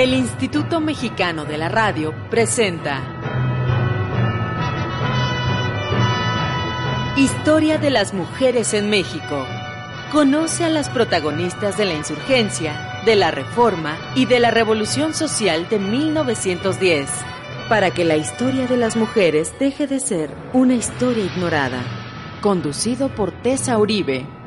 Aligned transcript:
El 0.00 0.14
Instituto 0.14 0.80
Mexicano 0.80 1.44
de 1.44 1.58
la 1.58 1.68
Radio 1.68 2.14
presenta 2.30 3.02
Historia 7.18 7.76
de 7.76 7.90
las 7.90 8.14
mujeres 8.14 8.72
en 8.72 8.88
México. 8.88 9.46
Conoce 10.10 10.64
a 10.64 10.70
las 10.70 10.88
protagonistas 10.88 11.76
de 11.76 11.84
la 11.84 11.92
insurgencia, 11.92 13.02
de 13.04 13.14
la 13.14 13.30
reforma 13.30 13.98
y 14.14 14.24
de 14.24 14.40
la 14.40 14.50
revolución 14.50 15.12
social 15.12 15.68
de 15.68 15.78
1910, 15.78 17.10
para 17.68 17.90
que 17.90 18.06
la 18.06 18.16
historia 18.16 18.66
de 18.66 18.78
las 18.78 18.96
mujeres 18.96 19.52
deje 19.60 19.86
de 19.86 20.00
ser 20.00 20.30
una 20.54 20.76
historia 20.76 21.26
ignorada. 21.26 21.84
Conducido 22.40 23.10
por 23.10 23.32
Tessa 23.32 23.76
Uribe. 23.76 24.39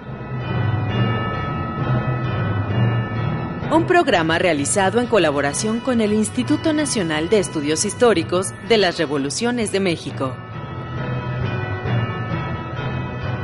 Un 3.74 3.88
programa 3.88 4.38
realizado 4.38 5.02
en 5.02 5.08
colaboración 5.08 5.80
con 5.80 6.00
el 6.00 6.14
Instituto 6.14 6.74
Nacional 6.74 7.28
de 7.30 7.40
Estudios 7.40 7.86
Históricos 7.86 8.54
de 8.70 8.78
las 8.78 9.00
Revoluciones 9.00 9.72
de 9.72 9.80
México. 9.80 10.36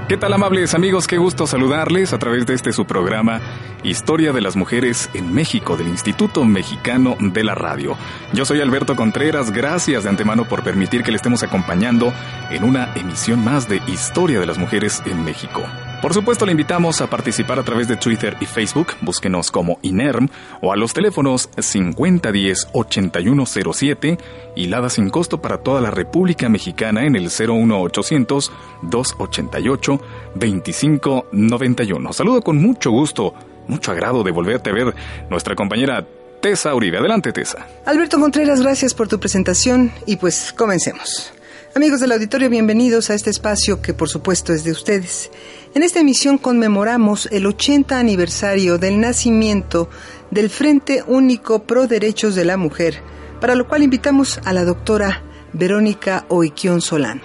¿Qué 0.07 0.17
tal 0.17 0.31
amables 0.33 0.75
amigos? 0.75 1.07
Qué 1.07 1.17
gusto 1.17 1.47
saludarles 1.47 2.13
a 2.13 2.19
través 2.19 2.45
de 2.45 2.53
este 2.53 2.73
su 2.73 2.85
programa 2.85 3.41
Historia 3.81 4.31
de 4.31 4.41
las 4.41 4.55
Mujeres 4.55 5.09
en 5.15 5.33
México 5.33 5.75
del 5.77 5.87
Instituto 5.87 6.45
Mexicano 6.45 7.17
de 7.19 7.43
la 7.43 7.55
Radio. 7.55 7.97
Yo 8.31 8.45
soy 8.45 8.61
Alberto 8.61 8.95
Contreras, 8.95 9.49
gracias 9.49 10.03
de 10.03 10.09
antemano 10.09 10.47
por 10.47 10.63
permitir 10.63 11.01
que 11.01 11.09
le 11.09 11.17
estemos 11.17 11.41
acompañando 11.41 12.13
en 12.51 12.63
una 12.65 12.93
emisión 12.93 13.43
más 13.43 13.67
de 13.67 13.81
Historia 13.87 14.39
de 14.39 14.45
las 14.45 14.59
Mujeres 14.59 15.01
en 15.07 15.25
México. 15.25 15.63
Por 16.01 16.13
supuesto, 16.13 16.45
le 16.45 16.53
invitamos 16.53 17.01
a 17.01 17.09
participar 17.09 17.59
a 17.59 17.63
través 17.63 17.89
de 17.89 17.97
Twitter 17.97 18.37
y 18.39 18.45
Facebook, 18.45 18.93
búsquenos 19.01 19.51
como 19.51 19.79
INERM 19.81 20.29
o 20.61 20.71
a 20.71 20.77
los 20.77 20.93
teléfonos 20.93 21.49
5010-8107 21.57 24.17
y 24.55 24.67
Lada 24.67 24.89
sin 24.89 25.09
costo 25.09 25.41
para 25.41 25.57
toda 25.57 25.81
la 25.81 25.91
República 25.91 26.47
Mexicana 26.47 27.05
en 27.05 27.17
el 27.17 27.23
01800 27.23 28.49
288 28.83 30.01
2591. 30.35 32.13
Saludo 32.13 32.41
con 32.43 32.61
mucho 32.61 32.91
gusto, 32.91 33.33
mucho 33.67 33.91
agrado 33.91 34.23
de 34.23 34.31
volverte 34.31 34.69
a 34.69 34.73
ver 34.73 34.95
nuestra 35.29 35.53
compañera 35.55 36.07
Tessa 36.41 36.73
Uribe. 36.73 36.99
Adelante, 36.99 37.33
Tessa. 37.33 37.67
Alberto 37.85 38.21
Contreras, 38.21 38.61
gracias 38.61 38.93
por 38.93 39.09
tu 39.09 39.19
presentación 39.19 39.91
y 40.05 40.15
pues 40.15 40.53
comencemos. 40.53 41.33
Amigos 41.75 41.99
del 41.99 42.11
auditorio, 42.11 42.49
bienvenidos 42.49 43.09
a 43.09 43.13
este 43.13 43.29
espacio 43.29 43.79
que 43.79 43.93
por 43.93 44.09
supuesto 44.09 44.53
es 44.53 44.63
de 44.63 44.71
ustedes. 44.71 45.29
En 45.75 45.83
esta 45.83 45.99
emisión 45.99 46.39
conmemoramos 46.39 47.27
el 47.31 47.45
80 47.45 47.99
aniversario 47.99 48.79
del 48.79 48.99
nacimiento 48.99 49.87
del 50.31 50.49
Frente 50.49 51.03
Único 51.05 51.63
Pro 51.63 51.85
Derechos 51.85 52.33
de 52.33 52.43
la 52.43 52.57
Mujer, 52.57 53.01
para 53.39 53.53
lo 53.53 53.67
cual 53.67 53.83
invitamos 53.83 54.39
a 54.45 54.51
la 54.51 54.65
doctora 54.65 55.21
Verónica 55.53 56.25
Oiquión 56.29 56.81
Solano. 56.81 57.21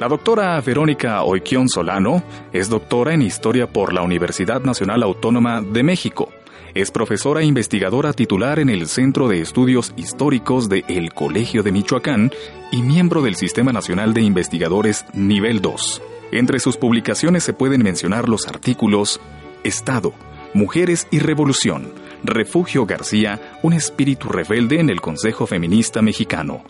La 0.00 0.08
doctora 0.08 0.58
Verónica 0.62 1.22
Oiquión 1.24 1.68
Solano 1.68 2.22
es 2.52 2.70
doctora 2.70 3.12
en 3.12 3.22
Historia 3.22 3.66
por 3.66 3.92
la 3.92 4.00
Universidad 4.00 4.62
Nacional 4.62 5.02
Autónoma 5.02 5.60
de 5.60 5.82
México. 5.82 6.30
Es 6.74 6.90
profesora 6.90 7.40
e 7.40 7.44
investigadora 7.44 8.12
titular 8.12 8.58
en 8.58 8.68
el 8.68 8.86
Centro 8.86 9.28
de 9.28 9.40
Estudios 9.40 9.92
Históricos 9.96 10.68
de 10.68 10.84
El 10.88 11.12
Colegio 11.12 11.62
de 11.62 11.72
Michoacán 11.72 12.30
y 12.70 12.82
miembro 12.82 13.22
del 13.22 13.36
Sistema 13.36 13.72
Nacional 13.72 14.14
de 14.14 14.22
Investigadores 14.22 15.04
Nivel 15.14 15.60
2. 15.60 16.02
Entre 16.32 16.60
sus 16.60 16.76
publicaciones 16.76 17.42
se 17.42 17.52
pueden 17.52 17.82
mencionar 17.82 18.28
los 18.28 18.46
artículos 18.48 19.20
Estado, 19.64 20.12
Mujeres 20.54 21.08
y 21.10 21.18
Revolución, 21.18 21.92
Refugio 22.22 22.86
García, 22.86 23.58
un 23.62 23.72
espíritu 23.72 24.28
rebelde 24.28 24.80
en 24.80 24.90
el 24.90 25.00
Consejo 25.00 25.46
Feminista 25.46 26.02
Mexicano, 26.02 26.62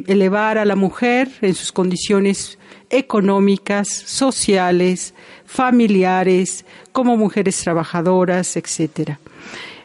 elevar 0.06 0.58
a 0.58 0.64
la 0.64 0.76
mujer 0.76 1.30
en 1.40 1.54
sus 1.54 1.72
condiciones 1.72 2.58
económicas, 2.90 3.88
sociales, 3.88 5.14
familiares, 5.46 6.64
como 6.92 7.16
mujeres 7.16 7.58
trabajadoras, 7.60 8.56
etcétera. 8.56 9.18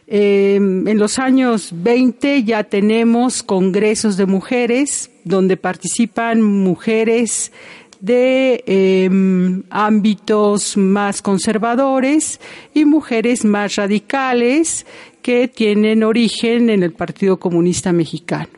en 0.08 0.98
los 1.00 1.20
años 1.20 1.70
20 1.72 2.44
ya 2.44 2.64
tenemos 2.64 3.44
congresos 3.44 4.18
de 4.18 4.26
mujeres 4.26 5.10
donde 5.24 5.58
participan 5.58 6.42
mujeres 6.42 7.52
de 8.00 8.64
em, 8.66 9.64
ámbitos 9.70 10.78
más 10.78 11.22
conservadores 11.22 12.40
y 12.74 12.86
mujeres 12.86 13.46
más 13.46 13.76
radicales 13.76 14.86
que 15.22 15.48
tienen 15.48 16.04
origen 16.04 16.70
en 16.70 16.84
el 16.84 16.94
Partido 16.94 17.38
Comunista 17.38 17.92
Mexicano. 17.92 18.50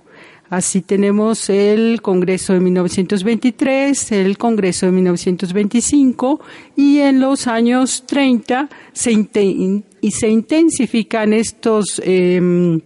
Así 0.50 0.82
tenemos 0.82 1.48
el 1.52 2.02
Congreso 2.02 2.54
de 2.54 2.60
1923, 2.60 4.12
el 4.14 4.38
Congreso 4.40 4.88
de 4.88 4.92
1925 4.94 6.42
y 6.76 7.00
en 7.00 7.20
los 7.20 7.46
años 7.46 8.04
30 8.08 8.68
se, 8.92 9.12
y 10.02 10.12
se 10.12 10.28
intensifican 10.28 11.34
estos 11.34 12.02
em, 12.04 12.82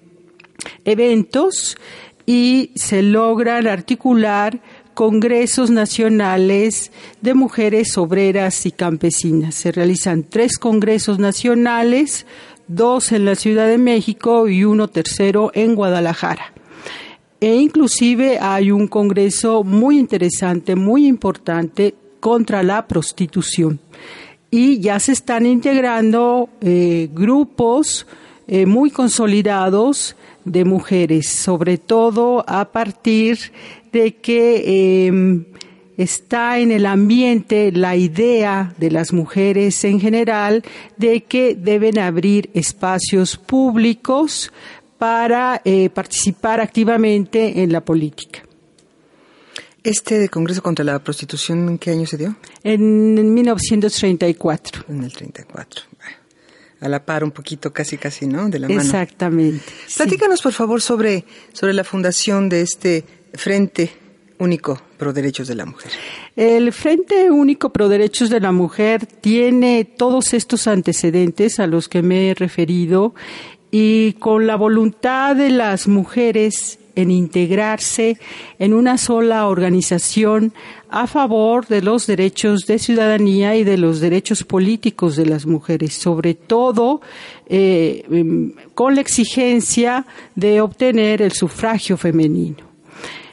eventos 0.83 1.77
y 2.25 2.71
se 2.75 3.01
logran 3.01 3.67
articular 3.67 4.61
congresos 4.93 5.69
nacionales 5.69 6.91
de 7.21 7.33
mujeres 7.33 7.97
obreras 7.97 8.65
y 8.65 8.71
campesinas. 8.71 9.55
Se 9.55 9.71
realizan 9.71 10.23
tres 10.23 10.57
congresos 10.57 11.19
nacionales, 11.19 12.25
dos 12.67 13.11
en 13.11 13.25
la 13.25 13.35
Ciudad 13.35 13.67
de 13.67 13.77
México 13.77 14.47
y 14.47 14.63
uno 14.63 14.87
tercero 14.87 15.51
en 15.53 15.75
Guadalajara. 15.75 16.53
E 17.39 17.55
inclusive 17.55 18.39
hay 18.39 18.71
un 18.71 18.87
congreso 18.87 19.63
muy 19.63 19.99
interesante, 19.99 20.75
muy 20.75 21.07
importante 21.07 21.93
contra 22.19 22.63
la 22.63 22.87
prostitución. 22.87 23.79
Y 24.49 24.79
ya 24.79 24.99
se 24.99 25.11
están 25.11 25.45
integrando 25.45 26.47
eh, 26.61 27.09
grupos 27.11 28.07
eh, 28.47 28.65
muy 28.65 28.91
consolidados 28.91 30.15
de 30.45 30.63
mujeres, 30.63 31.27
sobre 31.27 31.77
todo 31.77 32.45
a 32.47 32.71
partir 32.71 33.39
de 33.93 34.15
que 34.15 35.05
em, 35.07 35.45
está 35.95 36.59
en 36.59 36.71
el 36.71 36.85
ambiente 36.85 37.71
la 37.71 37.95
idea 37.95 38.73
de 38.77 38.91
las 38.91 39.13
mujeres 39.13 39.83
en 39.85 39.99
general 39.99 40.63
de 40.97 41.23
que 41.23 41.55
deben 41.55 41.99
abrir 41.99 42.49
espacios 42.53 43.37
públicos 43.37 44.51
para 44.97 45.61
eh, 45.63 45.89
participar 45.89 46.59
activamente 46.59 47.61
en 47.61 47.71
la 47.71 47.81
política. 47.81 48.43
¿Este 49.83 50.29
Congreso 50.29 50.63
contra 50.63 50.85
la 50.85 50.99
Prostitución 50.99 51.67
en 51.67 51.77
qué 51.77 51.91
año 51.91 52.05
se 52.07 52.17
dio? 52.17 52.35
En, 52.63 53.33
1934. 53.33 54.85
En 54.87 55.03
el 55.03 55.11
34. 55.11 55.83
A 56.79 56.89
la 56.89 57.05
par 57.05 57.23
un 57.23 57.31
poquito, 57.31 57.71
casi, 57.71 57.97
casi, 57.97 58.25
¿no? 58.25 58.49
De 58.49 58.59
la 58.59 58.67
mano. 58.69 58.81
Exactamente. 58.81 59.65
Platícanos, 59.95 60.41
por 60.41 60.53
favor, 60.53 60.81
sobre, 60.81 61.25
sobre 61.51 61.73
la 61.73 61.83
fundación 61.83 62.47
de 62.47 62.61
este 62.61 63.05
Frente 63.33 63.91
Único 64.39 64.81
Pro 64.97 65.13
Derechos 65.13 65.47
de 65.47 65.55
la 65.55 65.65
Mujer. 65.65 65.91
El 66.35 66.71
Frente 66.73 67.31
Único 67.31 67.71
Pro 67.71 67.89
Derechos 67.89 68.29
de 68.29 68.39
la 68.39 68.51
Mujer 68.51 69.05
tiene 69.05 69.85
todos 69.85 70.33
estos 70.33 70.67
antecedentes 70.67 71.59
a 71.59 71.67
los 71.67 71.87
que 71.87 72.01
me 72.01 72.29
he 72.29 72.33
referido 72.33 73.13
y 73.71 74.13
con 74.13 74.47
la 74.47 74.55
voluntad 74.55 75.35
de 75.35 75.49
las 75.49 75.87
mujeres 75.87 76.79
en 76.95 77.09
integrarse 77.09 78.19
en 78.59 78.73
una 78.73 78.97
sola 78.97 79.47
organización 79.47 80.53
a 80.89 81.07
favor 81.07 81.67
de 81.67 81.81
los 81.81 82.05
derechos 82.05 82.67
de 82.67 82.77
ciudadanía 82.77 83.55
y 83.55 83.63
de 83.63 83.77
los 83.77 83.99
derechos 83.99 84.43
políticos 84.43 85.15
de 85.15 85.25
las 85.25 85.45
mujeres, 85.45 85.93
sobre 85.93 86.35
todo 86.35 87.01
eh, 87.47 88.05
em, 88.11 88.53
con 88.75 88.93
la 88.95 89.01
exigencia 89.01 90.05
de 90.35 90.61
obtener 90.61 91.21
el 91.21 91.31
sufragio 91.31 91.97
femenino. 91.97 92.72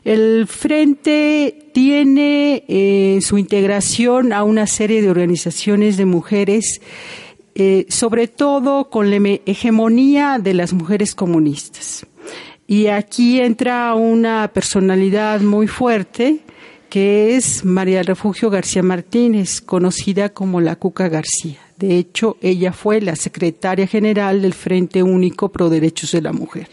El 0.05 0.47
Frente 0.47 1.71
tiene 1.73 2.65
eh, 2.69 3.19
su 3.23 3.39
integración 3.39 4.33
a 4.33 4.45
una 4.45 4.67
serie 4.67 5.03
de 5.03 5.11
organizaciones 5.11 5.97
de 5.97 6.07
mujeres 6.07 6.81
eh, 7.63 7.87
sobre 7.89 8.29
todo 8.29 8.89
con 8.91 9.11
la 9.11 9.17
hegemonía 9.45 10.39
de 10.39 10.55
las 10.55 10.73
mujeres 10.73 11.15
comunistas. 11.15 12.07
Y 12.67 12.87
aquí 12.87 13.41
entra 13.41 13.93
una 13.95 14.51
personalidad 14.55 15.41
muy 15.41 15.67
fuerte, 15.67 16.39
que 16.89 17.37
es 17.37 17.65
María 17.65 18.03
Refugio 18.05 18.49
García 18.51 18.83
Martínez, 18.83 19.61
conocida 19.61 20.29
como 20.29 20.61
la 20.61 20.77
Cuca 20.77 21.09
García. 21.09 21.59
De 21.77 21.97
hecho, 21.97 22.37
ella 22.41 22.73
fue 22.73 23.01
la 23.01 23.17
secretaria 23.17 23.87
general 23.87 24.43
del 24.43 24.55
Frente 24.55 25.03
Único 25.03 25.51
Pro 25.51 25.69
Derechos 25.69 26.13
de 26.13 26.23
la 26.23 26.33
Mujer. 26.33 26.69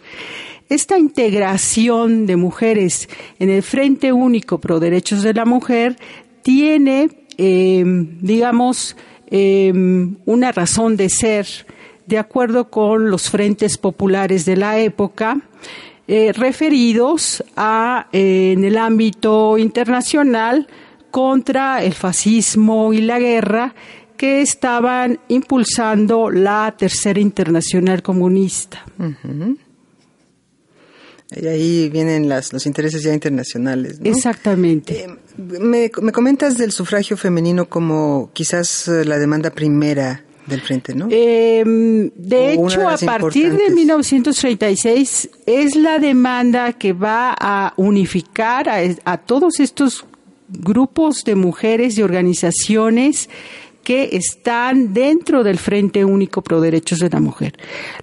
Esta 0.70 0.98
integración 0.98 2.26
de 2.26 2.36
mujeres 2.36 3.08
en 3.40 3.50
el 3.50 3.64
Frente 3.64 4.12
Único 4.12 4.60
Pro 4.60 4.80
Derechos 4.80 5.24
de 5.24 5.34
la 5.34 5.46
Mujer 5.46 5.98
tiene, 6.44 7.10
eh, 7.38 7.84
digamos, 8.22 8.96
Em, 9.30 10.16
una 10.26 10.54
razón 10.54 10.96
de 10.96 11.10
ser 11.10 11.46
de 12.06 12.18
acuerdo 12.18 12.70
con 12.70 13.12
los 13.12 13.30
frentes 13.30 13.78
populares 13.78 14.46
de 14.46 14.56
la 14.56 14.80
época, 14.80 15.42
eh, 16.08 16.32
referidos 16.32 17.44
a, 17.58 18.08
en 18.14 18.64
el 18.64 18.78
ámbito 18.78 19.58
internacional, 19.58 20.68
contra 21.12 21.84
el 21.84 21.94
fascismo 21.94 22.94
y 22.94 23.02
la 23.02 23.20
guerra 23.20 23.76
que 24.16 24.42
estaban 24.42 25.20
impulsando 25.28 26.30
la 26.30 26.74
Tercera 26.78 27.20
Internacional 27.20 28.02
Comunista. 28.02 28.86
Y 31.36 31.48
ahí 31.48 31.90
vienen 31.90 32.30
las, 32.30 32.54
los 32.54 32.66
intereses 32.66 33.04
ya 33.04 33.14
internacionales. 33.14 34.00
Exactamente. 34.04 35.04
Eh, 35.04 35.18
me, 35.38 35.92
me, 36.02 36.12
comentas 36.12 36.58
del 36.58 36.72
sufragio 36.72 37.18
femenino 37.18 37.68
como 37.68 38.30
quizás 38.34 38.88
eh, 38.88 39.04
la 39.04 39.18
demanda 39.18 39.50
primera 39.50 40.24
del 40.46 40.62
frente, 40.62 40.96
¿no? 40.96 41.08
Em, 41.12 42.10
de 42.16 42.54
hecho, 42.54 42.88
a 42.88 42.98
partir 42.98 43.54
de 43.58 43.70
1936 43.70 45.30
es 45.46 45.76
la 45.76 46.00
demanda 46.00 46.72
que 46.74 46.94
va 46.94 47.36
a 47.38 47.74
unificar 47.76 48.70
a, 48.70 48.80
a 49.04 49.18
todos 49.18 49.60
estos 49.60 50.06
grupos 50.48 51.26
de 51.26 51.36
mujeres 51.36 51.98
y 51.98 52.04
organizaciones 52.04 53.30
que 53.88 54.10
están 54.18 54.94
dentro 54.94 55.46
del 55.46 55.58
Frente 55.58 56.04
Único 56.04 56.42
Pro 56.42 56.60
Derechos 56.60 57.00
de 57.00 57.10
la 57.10 57.22
Mujer. 57.22 57.54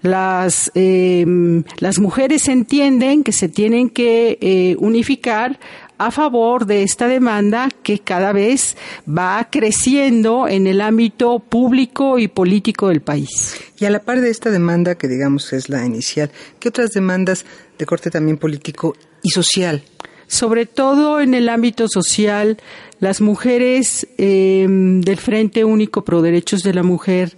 Las, 0.00 0.72
em, 0.74 1.62
las 1.76 1.98
mujeres 1.98 2.48
entienden 2.48 3.22
que 3.22 3.32
se 3.32 3.50
tienen 3.50 3.90
que 3.90 4.38
eh, 4.40 4.76
unificar 4.78 5.60
a 5.98 6.10
favor 6.10 6.64
de 6.64 6.84
esta 6.84 7.06
demanda 7.06 7.68
que 7.82 7.98
cada 7.98 8.32
vez 8.32 8.78
va 9.06 9.46
creciendo 9.52 10.48
en 10.48 10.66
el 10.66 10.80
ámbito 10.80 11.38
público 11.38 12.18
y 12.18 12.28
político 12.28 12.88
del 12.88 13.02
país. 13.02 13.54
Y 13.78 13.84
a 13.84 13.90
la 13.90 14.00
par 14.00 14.22
de 14.22 14.30
esta 14.30 14.50
demanda, 14.50 14.94
que 14.94 15.06
digamos 15.06 15.52
es 15.52 15.68
la 15.68 15.84
inicial, 15.84 16.30
¿qué 16.60 16.70
otras 16.70 16.92
demandas 16.92 17.44
de 17.78 17.84
corte 17.84 18.10
también 18.10 18.38
político 18.38 18.96
y 19.22 19.28
social 19.28 19.84
sobre 20.26 20.66
todo 20.66 21.20
en 21.20 21.34
el 21.34 21.48
ámbito 21.48 21.88
social, 21.88 22.58
las 23.00 23.20
mujeres 23.20 24.06
eh, 24.18 24.66
del 24.68 25.16
Frente 25.18 25.64
Único 25.64 26.04
Pro 26.04 26.22
Derechos 26.22 26.60
de 26.60 26.74
la 26.74 26.82
Mujer 26.82 27.36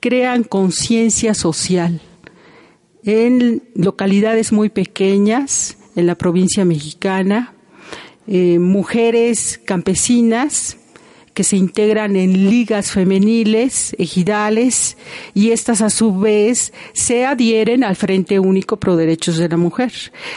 crean 0.00 0.44
conciencia 0.44 1.34
social 1.34 2.00
en 3.04 3.62
localidades 3.74 4.52
muy 4.52 4.68
pequeñas, 4.68 5.78
en 5.96 6.06
la 6.06 6.16
provincia 6.16 6.64
mexicana, 6.64 7.54
eh, 8.26 8.58
mujeres 8.58 9.60
campesinas 9.64 10.76
que 11.38 11.44
se 11.44 11.56
integran 11.56 12.16
en 12.16 12.50
ligas 12.50 12.90
femeniles, 12.90 13.94
ejidales, 13.96 14.96
y 15.34 15.52
estas 15.52 15.82
a 15.82 15.88
su 15.88 16.18
vez 16.18 16.72
se 16.94 17.26
adhieren 17.26 17.84
al 17.84 17.94
Frente 17.94 18.40
Único 18.40 18.78
Pro 18.80 18.96
Derechos 18.96 19.36
de 19.36 19.48
la 19.48 19.56
Mujer. 19.56 19.92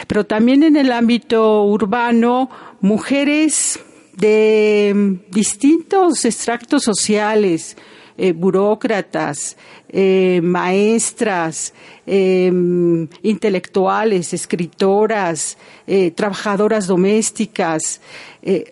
Pero 0.06 0.26
también 0.26 0.62
en 0.62 0.76
el 0.76 0.92
ámbito 0.92 1.64
urbano, 1.64 2.48
mujeres 2.80 3.80
de 4.16 5.18
distintos 5.32 6.24
extractos 6.24 6.84
sociales, 6.84 7.76
eh, 8.16 8.30
burócratas, 8.30 9.56
eh, 9.92 10.40
maestras, 10.42 11.74
em, 12.06 13.06
intelectuales, 13.22 14.32
escritoras, 14.32 15.58
eh, 15.86 16.10
trabajadoras 16.10 16.86
domésticas. 16.86 18.00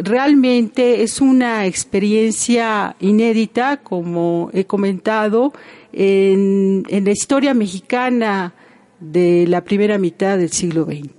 realmente 0.00 1.02
es 1.02 1.20
una 1.20 1.64
experiencia 1.66 2.96
inédita, 2.98 3.76
como 3.76 4.50
he 4.52 4.64
comentado, 4.64 5.52
en, 5.92 6.84
en 6.88 7.04
la 7.04 7.12
historia 7.12 7.54
mexicana 7.54 8.52
de 8.98 9.46
la 9.46 9.62
primera 9.62 9.96
mitad 9.98 10.38
del 10.38 10.50
siglo 10.50 10.84
XX. 10.84 11.10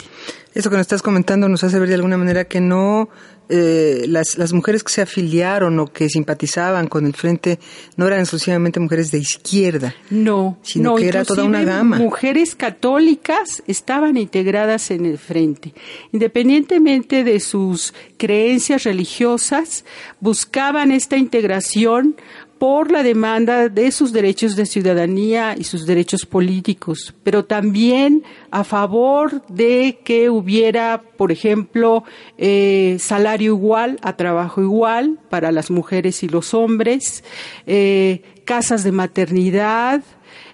Eso 0.53 0.69
que 0.69 0.75
nos 0.75 0.81
estás 0.81 1.01
comentando 1.01 1.47
nos 1.47 1.63
hace 1.63 1.79
ver 1.79 1.87
de 1.87 1.95
alguna 1.95 2.17
manera 2.17 2.43
que 2.45 2.59
no 2.59 3.09
eh, 3.53 4.05
las, 4.07 4.37
las 4.37 4.53
mujeres 4.53 4.81
que 4.81 4.93
se 4.93 5.01
afiliaron 5.01 5.77
o 5.79 5.87
que 5.91 6.07
simpatizaban 6.07 6.87
con 6.87 7.05
el 7.05 7.13
frente 7.13 7.59
no 7.97 8.07
eran 8.07 8.21
exclusivamente 8.21 8.79
mujeres 8.79 9.11
de 9.11 9.17
izquierda. 9.17 9.93
No, 10.09 10.57
sino 10.61 10.95
que 10.95 11.09
era 11.09 11.25
toda 11.25 11.43
una 11.43 11.63
gama. 11.63 11.97
Mujeres 11.97 12.55
católicas 12.55 13.61
estaban 13.67 14.15
integradas 14.15 14.89
en 14.89 15.05
el 15.05 15.17
frente. 15.17 15.73
Independientemente 16.13 17.25
de 17.25 17.41
sus 17.41 17.93
creencias 18.17 18.83
religiosas, 18.83 19.83
buscaban 20.21 20.91
esta 20.91 21.17
integración 21.17 22.15
por 22.61 22.91
la 22.91 23.01
demanda 23.01 23.69
de 23.69 23.91
sus 23.91 24.13
derechos 24.13 24.55
de 24.55 24.67
ciudadanía 24.67 25.55
y 25.57 25.63
sus 25.63 25.87
derechos 25.87 26.27
políticos, 26.27 27.11
pero 27.23 27.43
también 27.43 28.23
a 28.51 28.63
favor 28.63 29.43
de 29.47 29.97
que 30.03 30.29
hubiera, 30.29 31.01
por 31.17 31.31
ejemplo, 31.31 32.03
eh, 32.37 32.97
salario 32.99 33.53
igual 33.55 33.97
a 34.03 34.15
trabajo 34.15 34.61
igual 34.61 35.17
para 35.31 35.51
las 35.51 35.71
mujeres 35.71 36.21
y 36.21 36.27
los 36.27 36.53
hombres, 36.53 37.23
eh, 37.65 38.21
casas 38.45 38.83
de 38.83 38.91
maternidad, 38.91 40.03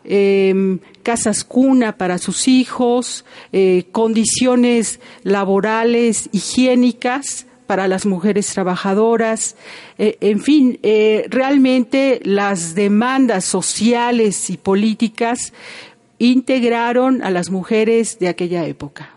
em, 0.06 0.80
casas 1.04 1.44
cuna 1.44 1.98
para 1.98 2.20
sus 2.20 2.48
hijos, 2.48 3.26
eh, 3.52 3.84
condiciones 3.92 5.02
laborales 5.24 6.30
higiénicas 6.32 7.47
para 7.68 7.88
las 7.88 8.06
mujeres 8.06 8.48
trabajadoras, 8.48 9.56
eh, 9.98 10.18
en 10.22 10.42
fin, 10.42 10.80
eh, 10.82 11.26
realmente 11.30 12.20
las 12.24 12.74
demandas 12.74 13.46
sociales 13.46 14.50
y 14.50 14.58
políticas 14.58 15.54
integraron 16.18 17.22
a 17.22 17.30
las 17.30 17.52
mujeres 17.52 18.18
de 18.20 18.30
aquella 18.30 18.66
época. 18.66 19.12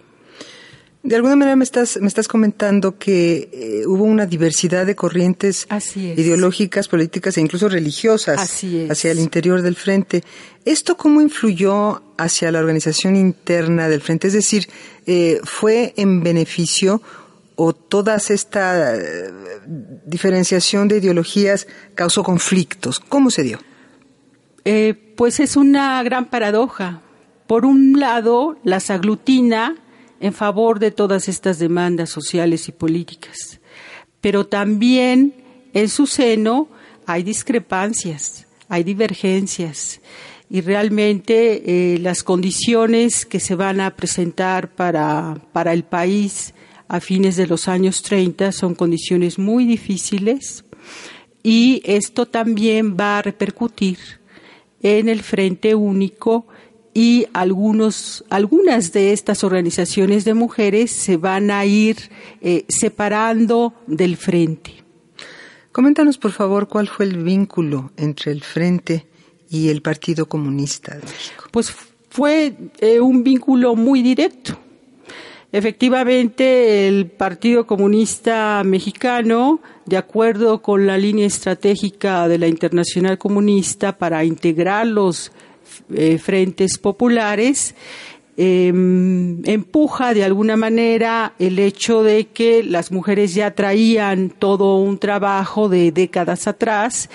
De 1.03 1.17
alguna 1.17 1.35
manera 1.35 1.57
me 1.57 1.65
estás, 1.65 1.99
me 1.99 2.09
estás 2.09 2.29
comentando 2.29 2.99
que 2.99 3.49
eh, 3.53 3.87
hubo 3.87 4.05
una 4.05 4.27
diversidad 4.27 4.85
de 4.85 4.95
corrientes 4.95 5.67
ideológicas, 5.95 6.89
políticas 6.89 7.39
e 7.39 7.41
incluso 7.41 7.71
religiosas 7.71 8.39
hacia 8.39 9.11
el 9.11 9.19
interior 9.19 9.63
del 9.63 9.77
frente. 9.77 10.23
¿Esto 10.67 10.99
cómo 10.99 11.23
influyó 11.23 12.03
hacia 12.19 12.53
la 12.53 12.59
organización 12.59 13.17
interna 13.17 13.89
del 13.89 14.03
frente? 14.03 14.27
Es 14.27 14.35
decir, 14.35 14.69
¿fue 15.43 15.95
en 15.97 16.23
beneficio 16.23 17.01
o 17.63 17.75
toda 17.75 18.17
esta 18.17 18.97
eh, 18.97 19.31
diferenciación 20.07 20.89
de 20.89 20.97
ideologías 20.97 21.67
causó 21.95 22.23
conflictos? 22.23 22.99
¿Cómo 23.01 23.31
se 23.31 23.43
dio? 23.43 23.59
Eh, 24.65 24.95
pues 25.15 25.41
es 25.41 25.57
una 25.57 26.03
gran 26.03 26.31
paradoja. 26.31 27.03
Por 27.47 27.67
un 27.67 28.01
lado, 28.01 28.57
las 28.65 28.89
aglutina 28.89 29.77
en 30.21 30.33
favor 30.33 30.79
de 30.79 30.91
todas 30.91 31.29
estas 31.29 31.59
demandas 31.59 32.09
sociales 32.09 32.67
y 32.69 32.73
políticas, 32.73 33.61
pero 34.23 34.47
también 34.47 35.35
en 35.75 35.91
su 35.91 36.07
seno 36.07 36.67
hay 37.05 37.23
discrepancias, 37.23 38.47
hay 38.71 38.85
divergencias 38.85 40.01
y 40.49 40.63
realmente 40.63 41.63
eh, 41.67 41.99
las 41.99 42.23
condiciones 42.23 43.27
que 43.27 43.39
se 43.39 43.55
van 43.55 43.83
a 43.83 43.97
presentar 43.97 44.71
para, 44.75 45.43
para 45.53 45.75
el 45.75 45.85
país 45.85 46.55
a 46.91 46.99
fines 46.99 47.37
de 47.37 47.47
los 47.47 47.69
años 47.69 48.03
30 48.03 48.51
son 48.51 48.75
condiciones 48.75 49.39
muy 49.39 49.65
difíciles 49.65 50.65
y 51.41 51.83
esto 51.85 52.27
también 52.27 52.97
va 52.99 53.19
a 53.19 53.23
repercutir 53.23 53.99
en 54.83 55.09
el 55.09 55.23
Frente 55.23 55.77
Único 55.77 56.49
y 56.93 57.29
algunos, 57.33 58.25
algunas 58.29 58.93
de 58.93 59.13
estas 59.13 59.45
organizaciones 59.45 60.25
de 60.25 60.35
mujeres 60.35 60.91
se 60.91 61.17
van 61.17 61.53
a 61.53 61.65
ir 61.65 61.97
eh, 62.41 62.65
separando 62.69 63.73
del 63.87 64.17
Frente. 64.17 64.83
Coméntanos, 65.71 66.19
por 66.19 66.33
favor, 66.33 66.67
cuál 66.67 66.89
fue 66.89 67.05
el 67.05 67.23
vínculo 67.23 67.93
entre 67.97 68.33
el 68.33 68.43
Frente 68.43 69.07
y 69.49 69.69
el 69.69 69.81
Partido 69.81 70.27
Comunista 70.27 70.97
de 70.97 71.03
México. 71.03 71.45
Pues 71.53 71.73
fue 72.09 72.53
eh, 72.81 72.99
un 72.99 73.23
vínculo 73.23 73.77
muy 73.77 74.03
directo. 74.03 74.59
Efectivamente, 75.53 76.87
el 76.87 77.07
Partido 77.07 77.67
Comunista 77.67 78.63
Mexicano, 78.65 79.61
de 79.85 79.97
acuerdo 79.97 80.63
con 80.63 80.87
la 80.87 80.97
línea 80.97 81.27
estratégica 81.27 82.29
de 82.29 82.39
la 82.39 82.47
Internacional 82.47 83.19
Comunista 83.19 83.99
para 83.99 84.25
integrar 84.25 84.87
los 84.87 85.33
eh, 85.93 86.19
frentes 86.19 86.79
populares, 86.79 87.75
em, 88.37 89.45
empuja 89.45 90.15
de 90.15 90.23
alguna 90.23 90.57
manera 90.57 91.35
el 91.41 91.59
hecho 91.59 92.05
de 92.05 92.29
que 92.29 92.63
las 92.63 92.93
mujeres 92.93 93.35
ya 93.35 93.51
traían 93.53 94.31
todo 94.31 94.77
un 94.77 94.99
trabajo 94.99 95.69
de 95.69 95.91
décadas 95.91 96.47
atrás 96.47 97.11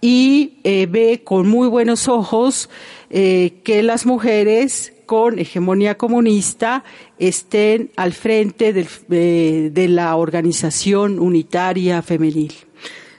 y 0.00 0.58
eh, 0.64 0.88
ve 0.90 1.22
con 1.22 1.48
muy 1.48 1.68
buenos 1.68 2.08
ojos 2.08 2.68
eh, 3.10 3.60
que 3.62 3.84
las 3.84 4.06
mujeres 4.06 4.92
con 5.06 5.38
hegemonía 5.38 5.96
comunista 5.96 6.84
estén 7.18 7.90
al 7.96 8.12
frente 8.12 8.72
de 8.72 9.88
la 9.88 10.16
organización 10.16 11.18
unitaria 11.18 12.02
femenil. 12.02 12.52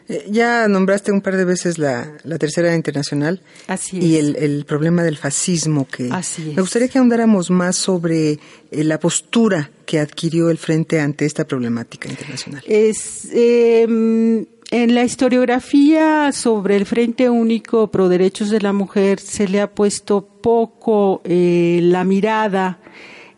Eh, 0.10 0.26
ya 0.30 0.70
nombraste 0.70 1.12
un 1.12 1.20
par 1.20 1.36
de 1.36 1.44
veces 1.44 1.78
la, 1.78 2.18
tercera 2.40 2.74
internacional 2.74 3.42
Así 3.68 3.98
y 4.00 4.16
el, 4.16 4.64
problema 4.66 5.04
del 5.04 5.18
fascismo 5.18 5.86
que 5.86 6.08
Así 6.12 6.54
me 6.56 6.62
gustaría 6.62 6.88
que 6.88 6.98
ahondáramos 6.98 7.50
más 7.50 7.76
sobre 7.76 8.32
eh, 8.32 8.40
la 8.86 9.00
postura 9.00 9.70
que 9.86 10.00
adquirió 10.00 10.50
el 10.50 10.58
frente 10.58 11.02
ante 11.02 11.26
esta 11.26 11.46
problemática 11.46 12.08
internacional. 12.10 12.64
Es 12.66 13.28
em, 13.34 14.46
en 14.72 14.96
la 14.96 15.04
historiografía 15.04 16.32
sobre 16.32 16.76
el 16.76 16.86
Frente 16.86 17.30
Único 17.30 17.88
Pro 17.88 18.10
Derechos 18.10 18.50
de 18.50 18.62
la 18.62 18.74
Mujer 18.74 19.20
se 19.20 19.48
le 19.48 19.62
ha 19.62 19.72
puesto 19.72 20.22
poco 20.22 21.22
eh, 21.24 21.80
la 21.84 22.04
mirada 22.04 22.80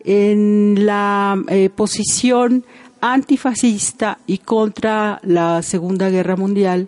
en 0.03 0.85
la 0.85 1.37
posición 1.75 2.63
antifascista 3.01 4.19
y 4.25 4.39
contra 4.39 5.19
la 5.23 5.61
Segunda 5.61 6.09
Guerra 6.09 6.35
Mundial 6.35 6.87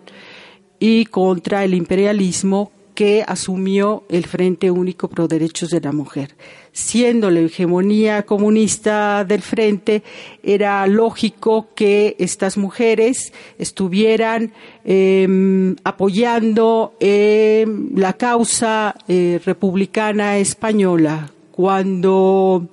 y 0.78 1.04
contra 1.06 1.64
el 1.64 1.74
imperialismo 1.74 2.72
que 3.02 3.24
asumió 3.26 4.04
el 4.08 4.26
Frente 4.26 4.70
Único 4.70 5.08
Pro 5.08 5.26
Derechos 5.26 5.70
de 5.70 5.80
la 5.80 5.90
Mujer. 5.90 6.36
Siendo 6.70 7.32
la 7.32 7.40
hegemonía 7.40 8.22
comunista 8.22 9.24
del 9.24 9.42
Frente, 9.42 10.04
era 10.40 10.86
lógico 10.86 11.66
que 11.74 12.14
estas 12.20 12.56
mujeres 12.56 13.32
estuvieran 13.58 14.52
em, 14.84 15.74
apoyando 15.82 16.94
em, 17.00 17.90
la 17.96 18.12
causa 18.12 18.94
eh, 19.08 19.40
republicana 19.44 20.38
española. 20.38 21.28
Cuando 21.50 22.68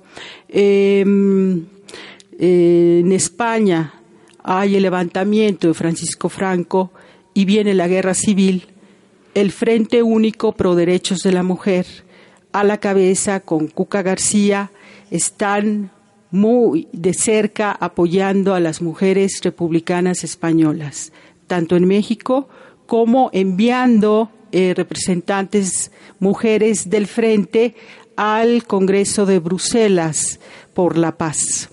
em, 0.48 1.66
en 2.38 3.10
España 3.10 3.94
hay 4.44 4.76
el 4.76 4.82
levantamiento 4.84 5.66
de 5.66 5.74
Francisco 5.74 6.28
Franco 6.28 6.92
y 7.34 7.46
viene 7.46 7.74
la 7.74 7.88
guerra 7.88 8.14
civil, 8.14 8.68
el 9.34 9.52
Frente 9.52 10.02
Único 10.02 10.52
Pro 10.52 10.74
Derechos 10.74 11.20
de 11.20 11.32
la 11.32 11.42
Mujer, 11.42 11.86
a 12.52 12.64
la 12.64 12.78
cabeza 12.78 13.40
con 13.40 13.68
Cuca 13.68 14.02
García, 14.02 14.70
están 15.10 15.90
muy 16.30 16.88
de 16.92 17.14
cerca 17.14 17.72
apoyando 17.72 18.54
a 18.54 18.60
las 18.60 18.82
mujeres 18.82 19.40
republicanas 19.42 20.24
españolas, 20.24 21.12
tanto 21.46 21.76
en 21.76 21.86
México 21.86 22.48
como 22.86 23.30
enviando 23.32 24.30
eh, 24.52 24.74
representantes 24.76 25.90
mujeres 26.18 26.90
del 26.90 27.06
Frente 27.06 27.74
al 28.16 28.64
Congreso 28.66 29.26
de 29.26 29.38
Bruselas 29.38 30.40
por 30.74 30.98
la 30.98 31.16
paz. 31.16 31.70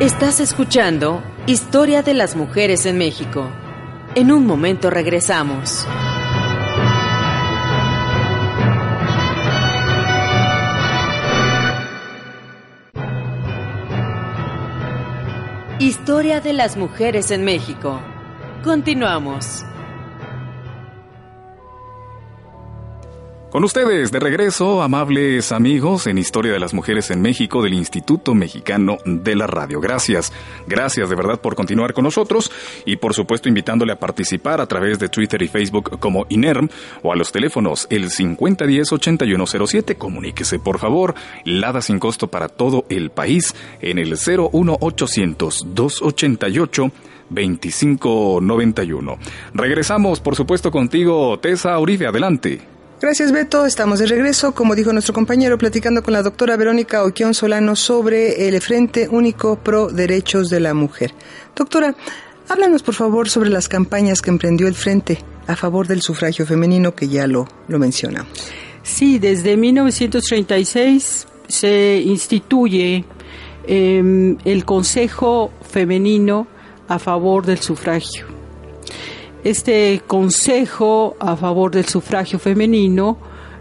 Estás 0.00 0.40
escuchando 0.40 1.22
Historia 1.46 2.02
de 2.02 2.12
las 2.12 2.36
Mujeres 2.36 2.84
en 2.84 2.98
México. 2.98 3.48
En 4.14 4.30
un 4.30 4.44
momento 4.44 4.90
regresamos. 4.90 5.86
Historia 15.78 16.42
de 16.42 16.52
las 16.52 16.76
Mujeres 16.76 17.30
en 17.30 17.44
México. 17.44 17.98
Continuamos. 18.62 19.64
Con 23.50 23.62
ustedes, 23.62 24.10
de 24.10 24.18
regreso, 24.18 24.82
amables 24.82 25.52
amigos, 25.52 26.08
en 26.08 26.18
Historia 26.18 26.52
de 26.52 26.58
las 26.58 26.74
Mujeres 26.74 27.10
en 27.10 27.22
México 27.22 27.62
del 27.62 27.74
Instituto 27.74 28.34
Mexicano 28.34 28.98
de 29.04 29.36
la 29.36 29.46
Radio. 29.46 29.80
Gracias, 29.80 30.32
gracias 30.66 31.08
de 31.08 31.14
verdad 31.14 31.40
por 31.40 31.54
continuar 31.54 31.94
con 31.94 32.04
nosotros 32.04 32.50
y 32.84 32.96
por 32.96 33.14
supuesto 33.14 33.48
invitándole 33.48 33.92
a 33.92 34.00
participar 34.00 34.60
a 34.60 34.66
través 34.66 34.98
de 34.98 35.08
Twitter 35.08 35.40
y 35.42 35.48
Facebook 35.48 35.98
como 36.00 36.26
INERM 36.28 36.68
o 37.02 37.12
a 37.12 37.16
los 37.16 37.30
teléfonos 37.30 37.86
el 37.88 38.10
5010-8107. 38.10 39.96
Comuníquese 39.96 40.58
por 40.58 40.78
favor, 40.78 41.14
lada 41.44 41.80
sin 41.80 42.00
costo 42.00 42.26
para 42.26 42.48
todo 42.48 42.84
el 42.88 43.10
país 43.10 43.54
en 43.80 43.98
el 43.98 44.16
01800 44.18 45.68
288 45.72 46.90
2591. 47.30 49.18
Regresamos, 49.54 50.20
por 50.20 50.36
supuesto, 50.36 50.70
contigo, 50.70 51.38
Tessa 51.38 51.78
Uribe. 51.78 52.06
Adelante. 52.06 52.75
Gracias, 53.00 53.30
Beto. 53.30 53.66
Estamos 53.66 53.98
de 53.98 54.06
regreso, 54.06 54.52
como 54.52 54.74
dijo 54.74 54.92
nuestro 54.92 55.12
compañero, 55.12 55.58
platicando 55.58 56.02
con 56.02 56.14
la 56.14 56.22
doctora 56.22 56.56
Verónica 56.56 57.04
Oquión 57.04 57.34
Solano 57.34 57.76
sobre 57.76 58.48
el 58.48 58.60
Frente 58.62 59.08
Único 59.08 59.56
Pro 59.56 59.88
Derechos 59.88 60.48
de 60.48 60.60
la 60.60 60.72
Mujer. 60.72 61.12
Doctora, 61.54 61.94
Háblanos, 62.48 62.82
por 62.82 62.94
favor, 62.94 63.28
sobre 63.28 63.50
las 63.50 63.68
campañas 63.68 64.22
que 64.22 64.30
emprendió 64.30 64.68
el 64.68 64.74
Frente 64.74 65.18
a 65.46 65.56
favor 65.56 65.88
del 65.88 66.00
sufragio 66.00 66.46
femenino, 66.46 66.94
que 66.94 67.08
ya 67.08 67.26
lo, 67.26 67.48
lo 67.66 67.78
mencionamos. 67.78 68.32
Sí, 68.82 69.18
desde 69.18 69.56
1936 69.56 71.26
se 71.48 72.00
instituye 72.00 73.04
em, 73.66 74.38
el 74.44 74.64
Consejo 74.64 75.50
Femenino 75.68 76.46
a 76.88 77.00
favor 77.00 77.44
del 77.44 77.58
sufragio. 77.58 78.35
Este 79.46 80.02
Consejo 80.04 81.14
a 81.20 81.36
favor 81.36 81.70
del 81.70 81.84
sufragio 81.84 82.40
femenino 82.40 83.16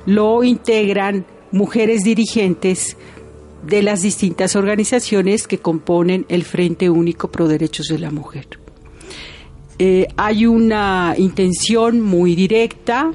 lo 0.08 0.44
integran 0.44 1.28
mujeres 1.52 2.02
dirigentes 2.02 2.98
de 3.64 3.84
las 3.84 4.02
distintas 4.02 4.56
organizaciones 4.56 5.48
que 5.48 5.60
componen 5.60 6.26
el 6.28 6.44
Frente 6.44 6.90
Único 6.90 7.30
Pro 7.30 7.48
Derechos 7.48 7.86
de 7.86 8.00
la 8.00 8.10
Mujer. 8.10 8.48
Eh, 9.78 10.08
hay 10.18 10.48
una 10.48 11.14
intención 11.20 12.02
muy 12.02 12.34
directa, 12.34 13.12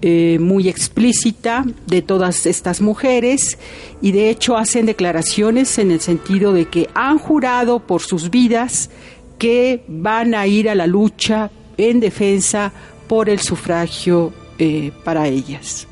eh, 0.00 0.38
muy 0.40 0.68
explícita 0.68 1.64
de 1.88 2.00
todas 2.00 2.46
estas 2.46 2.80
mujeres 2.80 3.58
y 4.00 4.12
de 4.12 4.30
hecho 4.30 4.56
hacen 4.56 4.86
declaraciones 4.86 5.78
en 5.78 5.90
el 5.90 5.98
sentido 5.98 6.52
de 6.52 6.66
que 6.66 6.88
han 6.94 7.18
jurado 7.18 7.80
por 7.80 8.02
sus 8.02 8.30
vidas 8.30 8.88
que 9.36 9.82
van 9.88 10.36
a 10.36 10.46
ir 10.46 10.70
a 10.70 10.76
la 10.76 10.86
lucha 10.86 11.50
en 11.76 12.00
defensa 12.00 12.72
por 13.08 13.28
el 13.28 13.40
sufragio 13.40 14.32
eh, 14.58 14.92
para 15.04 15.28
ellas. 15.28 15.86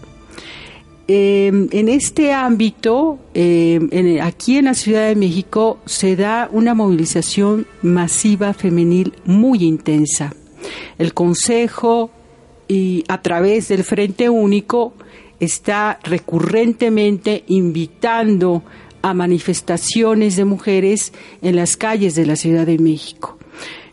Em, 1.09 1.69
en 1.73 1.89
este 1.89 2.33
ámbito, 2.33 3.19
em, 3.35 4.21
aquí 4.23 4.57
en 4.59 4.67
la 4.67 4.75
Ciudad 4.75 5.09
de 5.09 5.17
México, 5.17 5.79
se 5.85 6.17
da 6.17 6.49
una 6.53 6.75
movilización 6.75 7.67
masiva 7.83 8.55
femenil 8.55 9.13
muy 9.25 9.65
intensa. 9.65 10.33
El 10.99 11.13
Consejo, 11.13 12.11
y 12.69 13.05
a 13.09 13.21
través 13.21 13.69
del 13.69 13.85
Frente 13.85 14.31
Único, 14.31 14.95
está 15.41 15.99
recurrentemente 16.05 17.45
invitando 17.49 18.63
a 19.03 19.13
manifestaciones 19.13 20.37
de 20.37 20.45
mujeres 20.45 21.13
en 21.43 21.57
las 21.57 21.77
calles 21.77 22.15
de 22.15 22.27
la 22.27 22.37
Ciudad 22.37 22.65
de 22.65 22.79
México. 22.79 23.39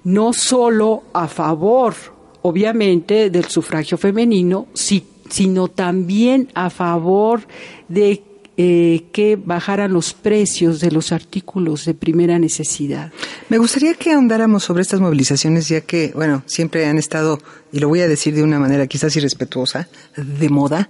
No 0.03 0.34
solo 0.34 1.03
a 1.13 1.27
favor, 1.27 1.94
obviamente, 2.41 3.29
del 3.29 3.46
sufragio 3.46 3.98
femenino, 3.98 4.68
sino 4.74 5.68
también 5.68 6.50
a 6.53 6.70
favor 6.70 7.41
de 7.88 8.24
eh, 8.62 9.06
que 9.13 9.38
bajaran 9.38 9.94
los 9.94 10.13
precios 10.13 10.82
de 10.82 10.91
los 10.91 11.13
artículos 11.13 11.86
de 11.86 11.94
primera 11.94 12.38
necesidad. 12.39 13.13
Me 13.48 13.58
gustaría 13.58 13.94
que 13.94 14.12
ahondáramos 14.12 14.65
sobre 14.65 14.82
estas 14.82 15.00
movilizaciones, 15.00 15.70
ya 15.70 15.79
que, 15.79 16.12
bueno, 16.13 16.44
siempre 16.46 16.86
han 16.86 16.98
estado, 16.98 17.39
y 17.72 17.79
lo 17.79 17.88
voy 17.88 18.01
a 18.01 18.10
decir 18.10 18.36
de 18.36 18.44
una 18.44 18.60
manera 18.60 18.86
quizás 18.88 19.15
irrespetuosa, 19.15 19.88
de 20.18 20.50
moda, 20.50 20.89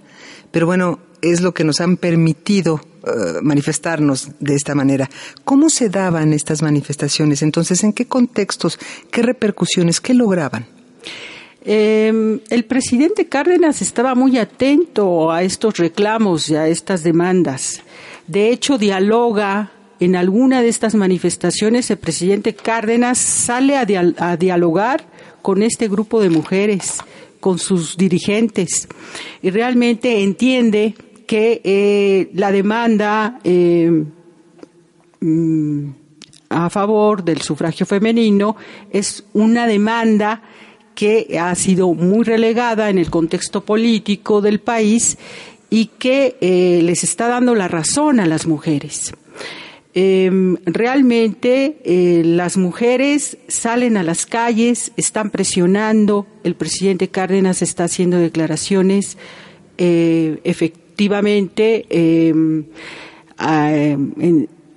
pero 0.50 0.66
bueno, 0.66 0.98
es 1.22 1.40
lo 1.40 1.52
que 1.52 1.64
nos 1.64 1.80
han 1.80 1.96
permitido 1.96 2.80
eh, 3.06 3.40
manifestarnos 3.42 4.30
de 4.40 4.54
esta 4.54 4.74
manera. 4.74 5.08
¿Cómo 5.44 5.70
se 5.70 5.88
daban 5.88 6.32
estas 6.32 6.62
manifestaciones? 6.62 7.42
Entonces, 7.42 7.82
¿en 7.84 7.92
qué 7.92 8.06
contextos? 8.06 8.78
¿Qué 9.10 9.22
repercusiones? 9.22 10.00
¿Qué 10.00 10.14
lograban? 10.14 10.66
Eh, 11.62 12.40
el 12.48 12.64
presidente 12.64 13.26
Cárdenas 13.26 13.82
estaba 13.82 14.14
muy 14.14 14.38
atento 14.38 15.30
a 15.30 15.42
estos 15.42 15.76
reclamos 15.76 16.48
y 16.48 16.56
a 16.56 16.68
estas 16.68 17.02
demandas. 17.02 17.82
De 18.26 18.50
hecho, 18.50 18.78
dialoga 18.78 19.72
en 20.00 20.16
alguna 20.16 20.62
de 20.62 20.68
estas 20.68 20.94
manifestaciones. 20.94 21.90
El 21.90 21.98
presidente 21.98 22.54
Cárdenas 22.54 23.18
sale 23.18 23.76
a, 23.76 24.36
dialogar 24.36 25.04
con 25.42 25.62
este 25.62 25.88
grupo 25.88 26.20
de 26.20 26.30
mujeres, 26.30 26.98
con 27.40 27.58
sus 27.58 27.96
dirigentes, 27.96 28.88
y 29.42 29.50
realmente 29.50 30.22
entiende 30.22 30.94
que 31.26 31.60
eh, 31.64 32.30
la 32.34 32.52
demanda 32.52 33.40
eh, 33.44 34.04
mm, 35.20 35.90
a 36.48 36.68
favor 36.68 37.22
del 37.22 37.40
sufragio 37.40 37.86
femenino 37.86 38.56
es 38.90 39.24
una 39.32 39.66
demanda 39.66 40.42
que 40.94 41.38
ha 41.38 41.54
sido 41.54 41.94
muy 41.94 42.24
relegada 42.24 42.90
en 42.90 42.98
el 42.98 43.10
contexto 43.10 43.64
político 43.64 44.40
del 44.40 44.60
país 44.60 45.16
y 45.70 45.86
que 45.86 46.36
eh, 46.40 46.80
les 46.82 47.04
está 47.04 47.28
dando 47.28 47.54
la 47.54 47.68
razón 47.68 48.20
a 48.20 48.26
las 48.26 48.46
mujeres. 48.46 49.14
Em, 49.92 50.56
realmente 50.66 51.78
eh, 51.84 52.22
las 52.24 52.56
mujeres 52.56 53.38
salen 53.48 53.96
a 53.96 54.04
las 54.04 54.24
calles, 54.24 54.92
están 54.96 55.30
presionando, 55.30 56.28
el 56.44 56.54
presidente 56.54 57.08
Cárdenas 57.08 57.60
está 57.60 57.84
haciendo 57.84 58.16
declaraciones 58.18 59.18
eh, 59.78 60.38
efectivamente 60.44 61.86
em, 61.90 62.66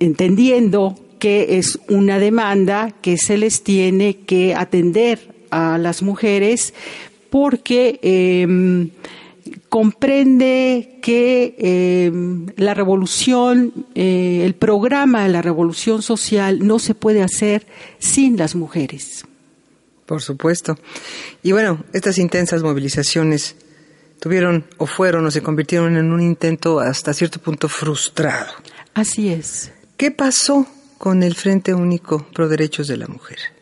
entendiendo 0.00 0.98
que 1.20 1.58
es 1.58 1.78
una 1.88 2.18
demanda 2.18 2.92
que 3.00 3.16
se 3.16 3.38
les 3.38 3.62
tiene 3.62 4.16
que 4.26 4.54
atender 4.56 5.20
a 5.50 5.78
las 5.78 6.02
mujeres 6.02 6.74
porque 7.30 8.00
em, 8.02 8.90
comprende 9.74 11.00
que 11.02 11.56
em, 11.58 12.46
la 12.56 12.74
revolución, 12.74 13.72
eh, 13.96 14.42
el 14.44 14.54
programa 14.54 15.24
de 15.24 15.30
la 15.30 15.42
revolución 15.42 16.00
social 16.00 16.64
no 16.64 16.78
se 16.78 16.94
puede 16.94 17.24
hacer 17.24 17.66
sin 17.98 18.36
las 18.36 18.54
mujeres. 18.54 19.24
Por 20.06 20.22
supuesto. 20.22 20.78
Y 21.42 21.50
bueno, 21.50 21.84
estas 21.92 22.18
intensas 22.18 22.62
movilizaciones 22.62 23.56
tuvieron 24.20 24.64
o 24.76 24.86
fueron 24.86 25.26
o 25.26 25.32
se 25.32 25.42
convirtieron 25.42 25.96
en 25.96 26.12
un 26.12 26.20
intento 26.20 26.78
hasta 26.78 27.12
cierto 27.12 27.40
punto 27.40 27.68
frustrado. 27.68 28.52
Así 28.94 29.28
es. 29.28 29.72
¿Qué 29.96 30.12
pasó 30.12 30.68
con 30.98 31.24
el 31.24 31.34
Frente 31.34 31.74
Único 31.74 32.24
Pro 32.32 32.46
Derechos 32.46 32.86
de 32.86 32.96
la 32.96 33.08
Mujer? 33.08 33.53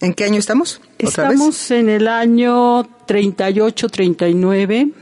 ¿En 0.00 0.14
qué 0.14 0.24
año 0.24 0.38
estamos? 0.38 0.80
Estamos 0.98 1.70
en 1.70 1.90
el 1.90 2.08
año 2.08 2.84
38-39. 3.06 4.92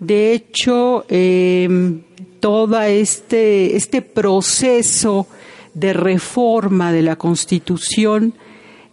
De 0.00 0.32
hecho, 0.32 1.04
eh, 1.08 2.00
todo 2.40 2.82
este, 2.82 3.76
este 3.76 4.02
proceso 4.02 5.28
de 5.74 5.92
reforma 5.92 6.90
de 6.92 7.02
la 7.02 7.14
Constitución 7.14 8.34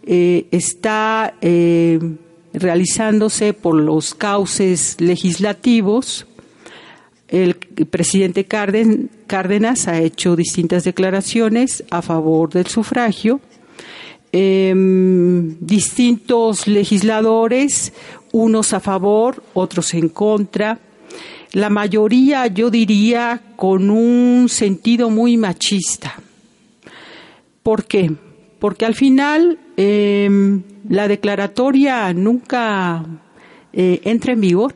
eh, 0.04 0.46
está 0.52 1.34
eh, 1.40 1.98
realizándose 2.52 3.54
por 3.54 3.74
los 3.74 4.14
cauces 4.14 5.00
legislativos. 5.00 6.28
El 7.26 7.56
presidente 7.56 8.44
Cárdenas 8.44 9.88
ha 9.88 9.98
hecho 10.00 10.36
distintas 10.36 10.84
declaraciones 10.84 11.82
a 11.90 12.02
favor 12.02 12.50
del 12.50 12.68
sufragio 12.68 13.40
Em, 14.36 15.54
distintos 15.60 16.66
legisladores, 16.66 17.92
unos 18.32 18.72
a 18.72 18.80
favor, 18.80 19.44
otros 19.54 19.94
en 19.94 20.08
contra. 20.08 20.80
La 21.52 21.70
mayoría, 21.70 22.48
yo 22.48 22.68
diría, 22.68 23.40
con 23.54 23.90
un 23.90 24.48
sentido 24.48 25.08
muy 25.08 25.36
machista. 25.36 26.16
¿Por 27.62 27.84
qué? 27.84 28.10
Porque 28.58 28.84
al 28.84 28.96
final 28.96 29.56
em, 29.76 30.64
la 30.88 31.06
declaratoria 31.06 32.12
nunca 32.12 33.06
eh, 33.72 34.00
entra 34.02 34.32
en 34.32 34.40
vigor. 34.40 34.74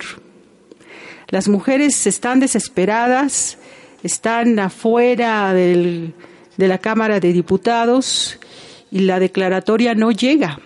Las 1.31 1.49
mujeres 1.49 2.07
están 2.07 2.39
desesperadas, 2.39 3.59
están 4.05 4.57
afuera 4.61 5.53
de 5.53 6.13
la 6.57 6.79
Cámara 6.79 7.19
de 7.19 7.33
Diputados 7.33 8.39
y 8.91 9.01
la 9.01 9.21
declaratoria 9.21 9.95
no 9.95 10.11
llega. 10.11 10.61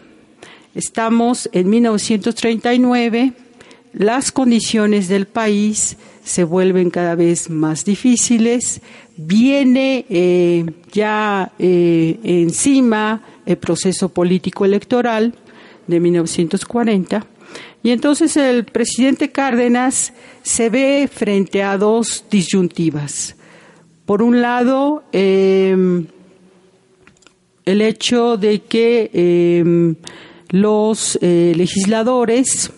Estamos 0.74 1.50
en 1.52 1.68
1939, 1.68 3.32
las 3.92 4.32
condiciones 4.32 5.08
del 5.08 5.26
país 5.26 5.96
se 6.24 6.44
vuelven 6.44 6.90
cada 6.90 7.14
vez 7.14 7.50
más 7.50 7.84
difíciles, 7.84 8.80
viene 9.16 10.06
eh, 10.08 10.64
ya 10.92 11.52
eh, 11.58 12.18
encima 12.22 13.22
el 13.44 13.58
proceso 13.58 14.08
político 14.08 14.64
electoral 14.64 15.34
de 15.86 16.00
1940 16.00 17.26
y 17.82 17.90
entonces 17.90 18.36
el 18.36 18.64
presidente 18.64 19.30
Cárdenas 19.30 20.12
se 20.42 20.70
ve 20.70 21.08
frente 21.12 21.62
a 21.62 21.76
dos 21.76 22.24
disyuntivas. 22.30 23.36
Por 24.06 24.22
un 24.22 24.40
lado, 24.40 25.04
eh, 25.12 26.04
el 27.64 27.80
hecho 27.80 28.36
de 28.36 28.62
que 28.62 29.10
em, 29.12 29.94
los 30.50 31.18
eh, 31.22 31.52
legisladores 31.56 32.70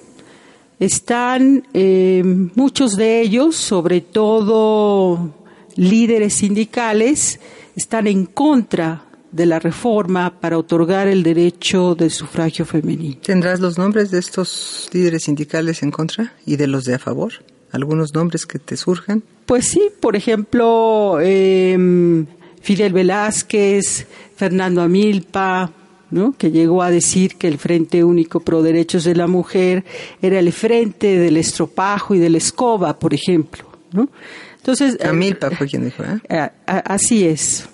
están, 0.78 1.66
em, 1.72 2.50
muchos 2.54 2.96
de 2.96 3.20
ellos, 3.20 3.56
sobre 3.56 4.00
todo 4.00 5.34
líderes 5.76 6.34
sindicales, 6.34 7.40
están 7.76 8.06
en 8.06 8.26
contra 8.26 9.04
de 9.32 9.46
la 9.46 9.58
reforma 9.58 10.38
para 10.40 10.58
otorgar 10.58 11.08
el 11.08 11.24
derecho 11.24 11.96
del 11.96 12.12
sufragio 12.12 12.64
femenino. 12.64 13.16
¿Tendrás 13.20 13.58
los 13.58 13.76
nombres 13.78 14.12
de 14.12 14.20
estos 14.20 14.88
líderes 14.92 15.24
sindicales 15.24 15.82
en 15.82 15.90
contra 15.90 16.34
y 16.46 16.54
de 16.56 16.68
los 16.68 16.84
de 16.84 16.94
a 16.94 16.98
favor? 17.00 17.32
¿Algunos 17.72 18.14
nombres 18.14 18.46
que 18.46 18.60
te 18.60 18.76
surjan? 18.76 19.24
Pues 19.46 19.66
sí, 19.66 19.90
por 19.98 20.14
ejemplo, 20.14 21.18
em, 21.20 22.26
Fidel 22.64 22.94
Velázquez, 22.94 24.07
Fernando 24.37 24.81
Amilpa, 24.81 25.70
¿no? 26.11 26.33
que 26.33 26.50
llegó 26.50 26.83
a 26.83 26.90
decir 26.90 27.37
que 27.37 27.46
el 27.46 27.59
Frente 27.59 28.03
Único 28.03 28.40
Pro 28.40 28.62
Derechos 28.62 29.05
de 29.05 29.14
la 29.14 29.27
Mujer 29.27 29.85
era 30.22 30.38
el 30.38 30.50
frente 30.50 31.18
del 31.18 31.37
estropajo 31.37 32.14
y 32.14 32.18
de 32.18 32.31
la 32.31 32.38
escoba, 32.38 32.98
por 32.98 33.12
ejemplo. 33.12 33.66
¿no? 33.92 34.09
Entonces, 34.57 34.96
eh, 34.98 35.07
Amilpa 35.07 35.50
fue 35.50 35.66
quien 35.66 35.85
dijo. 35.85 36.05
¿eh? 36.05 36.18
eh 36.31 36.50
así 36.64 37.27
es, 37.27 37.68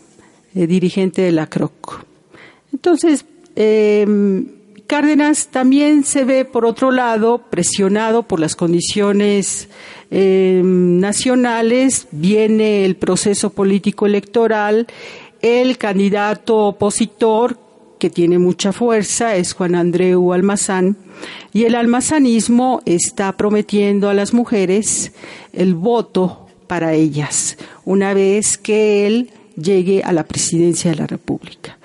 dirigente 0.52 1.22
de 1.22 1.30
la 1.30 1.46
CROC. 1.46 2.04
Entonces, 2.72 3.24
em, 3.54 4.44
Cárdenas 4.90 5.46
también 5.52 6.02
se 6.02 6.24
ve, 6.24 6.44
por 6.44 6.66
otro 6.66 6.90
lado, 6.90 7.42
presionado 7.48 8.24
por 8.24 8.40
las 8.40 8.56
condiciones 8.56 9.68
em, 10.10 10.98
nacionales. 10.98 12.08
Viene 12.10 12.84
el 12.84 12.96
proceso 12.96 13.50
político 13.50 14.04
electoral. 14.04 14.88
El 15.42 15.78
candidato 15.78 16.56
opositor, 16.66 17.56
que 18.00 18.10
tiene 18.10 18.40
mucha 18.40 18.72
fuerza, 18.72 19.36
es 19.36 19.52
Juan 19.52 19.76
Andreu 19.76 20.32
Almazán. 20.32 20.96
Y 21.52 21.66
el 21.66 21.76
almazanismo 21.76 22.82
está 22.84 23.36
prometiendo 23.36 24.08
a 24.08 24.14
las 24.14 24.34
mujeres 24.34 25.12
el 25.52 25.74
voto 25.74 26.48
para 26.66 26.94
ellas, 26.94 27.58
una 27.84 28.12
vez 28.12 28.58
que 28.58 29.06
él 29.06 29.30
llegue 29.54 30.02
a 30.02 30.12
la 30.12 30.24
presidencia 30.24 30.90
de 30.90 30.96
la 30.96 31.06
República. 31.06 31.78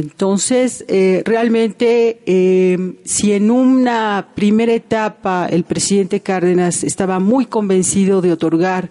Entonces, 0.00 0.82
eh, 0.88 1.22
realmente, 1.26 2.20
eh, 2.24 2.94
si 3.04 3.34
en 3.34 3.50
una 3.50 4.28
primera 4.34 4.72
etapa 4.72 5.46
el 5.46 5.64
presidente 5.64 6.20
Cárdenas 6.20 6.84
estaba 6.84 7.18
muy 7.18 7.44
convencido 7.44 8.22
de 8.22 8.32
otorgar, 8.32 8.90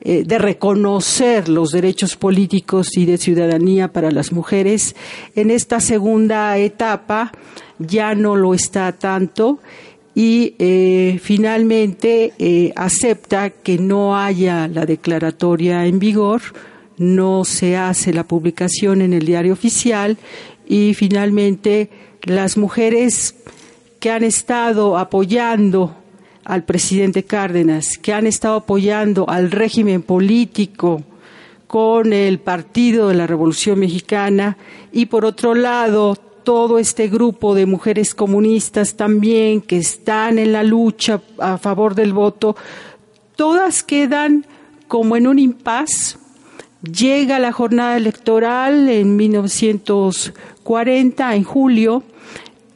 eh, 0.00 0.22
de 0.24 0.38
reconocer 0.38 1.48
los 1.48 1.70
derechos 1.70 2.14
políticos 2.14 2.96
y 2.96 3.04
de 3.04 3.18
ciudadanía 3.18 3.92
para 3.92 4.12
las 4.12 4.30
mujeres, 4.30 4.94
en 5.34 5.50
esta 5.50 5.80
segunda 5.80 6.56
etapa 6.56 7.32
ya 7.80 8.14
no 8.14 8.36
lo 8.36 8.54
está 8.54 8.92
tanto 8.92 9.58
y 10.14 10.54
finalmente 11.20 12.72
acepta 12.76 13.50
que 13.50 13.78
no 13.78 14.16
haya 14.16 14.68
la 14.68 14.86
declaratoria 14.86 15.86
en 15.86 15.98
vigor, 15.98 16.40
no 16.96 17.44
se 17.44 17.76
hace 17.76 18.12
la 18.12 18.24
publicación 18.24 19.02
en 19.02 19.12
el 19.12 19.26
diario 19.26 19.52
oficial 19.52 20.16
y 20.66 20.94
finalmente 20.94 21.90
las 22.22 22.56
mujeres 22.56 23.34
que 24.00 24.10
han 24.10 24.24
estado 24.24 24.98
apoyando 24.98 25.96
al 26.44 26.64
presidente 26.64 27.24
Cárdenas, 27.24 27.98
que 27.98 28.12
han 28.12 28.26
estado 28.26 28.56
apoyando 28.56 29.28
al 29.28 29.50
régimen 29.50 30.02
político 30.02 31.02
con 31.66 32.12
el 32.12 32.38
Partido 32.38 33.08
de 33.08 33.14
la 33.14 33.26
Revolución 33.26 33.78
Mexicana 33.78 34.56
y 34.92 35.06
por 35.06 35.24
otro 35.24 35.54
lado 35.54 36.16
todo 36.44 36.78
este 36.78 37.08
grupo 37.08 37.54
de 37.54 37.66
mujeres 37.66 38.14
comunistas 38.14 38.94
también 38.94 39.62
que 39.62 39.78
están 39.78 40.38
en 40.38 40.52
la 40.52 40.62
lucha 40.62 41.22
a 41.38 41.56
favor 41.56 41.94
del 41.94 42.12
voto, 42.12 42.54
todas 43.34 43.82
quedan 43.82 44.46
como 44.86 45.16
en 45.16 45.26
un 45.26 45.38
impas 45.38 46.18
Llega 46.92 47.38
la 47.38 47.52
jornada 47.52 47.96
electoral 47.96 48.88
en 48.88 49.16
1940, 49.16 51.34
en 51.34 51.44
julio, 51.44 52.02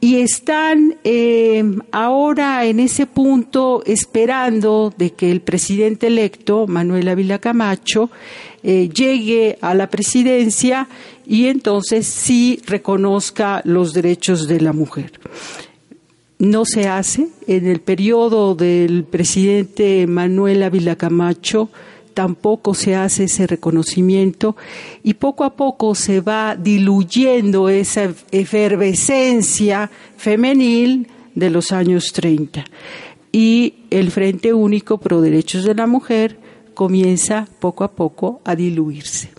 y 0.01 0.17
están 0.17 0.95
eh, 1.03 1.63
ahora 1.91 2.65
en 2.65 2.79
ese 2.79 3.05
punto 3.05 3.83
esperando 3.85 4.93
de 4.97 5.11
que 5.11 5.31
el 5.31 5.41
presidente 5.41 6.07
electo, 6.07 6.67
Manuel 6.67 7.09
Ávila 7.09 7.39
Camacho, 7.39 8.09
eh, 8.63 8.89
llegue 8.89 9.57
a 9.61 9.73
la 9.73 9.89
presidencia 9.89 10.87
y 11.27 11.47
entonces 11.47 12.07
sí 12.07 12.61
reconozca 12.65 13.61
los 13.65 13.93
derechos 13.93 14.47
de 14.47 14.61
la 14.61 14.73
mujer. 14.73 15.19
No 16.39 16.65
se 16.65 16.87
hace. 16.87 17.27
En 17.47 17.67
el 17.67 17.81
periodo 17.81 18.55
del 18.55 19.03
presidente 19.03 20.07
Manuel 20.07 20.63
Ávila 20.63 20.95
Camacho, 20.95 21.69
tampoco 22.19 22.73
se 22.73 22.97
hace 22.97 23.23
ese 23.23 23.47
reconocimiento 23.47 24.57
y 25.03 25.13
poco 25.13 25.45
a 25.45 25.55
poco 25.55 25.95
se 25.95 26.19
va 26.19 26.57
diluyendo 26.57 27.69
esa 27.69 28.13
efervescencia 28.31 29.89
femenil 30.17 31.07
de 31.33 31.49
los 31.49 31.71
años 31.71 32.11
30. 32.11 32.65
Y 33.31 33.85
el 33.89 34.11
Frente 34.11 34.51
Único 34.51 34.97
Pro 34.97 35.21
Derechos 35.21 35.63
de 35.63 35.75
la 35.75 35.87
Mujer 35.87 36.37
comienza 36.73 37.47
poco 37.61 37.85
a 37.85 37.91
poco 37.93 38.41
a 38.43 38.53
diluirse. 38.53 39.29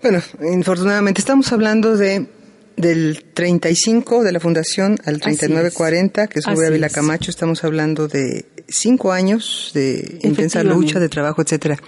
Bueno, 0.00 0.22
infortunadamente 0.40 1.20
estamos 1.20 1.52
hablando 1.52 1.94
de 1.94 2.26
del 2.74 3.22
35 3.34 4.24
de 4.24 4.32
la 4.32 4.40
fundación 4.40 4.98
al 5.04 5.20
3940, 5.20 6.26
que 6.28 6.40
sube 6.40 6.66
Ávila 6.66 6.88
Camacho, 6.88 7.30
estamos 7.30 7.62
hablando 7.64 8.08
de 8.08 8.46
cinco 8.72 9.12
años 9.12 9.70
de 9.74 10.18
intensa 10.22 10.62
lucha, 10.62 10.98
de 10.98 11.08
trabajo, 11.08 11.42
etcétera. 11.42 11.78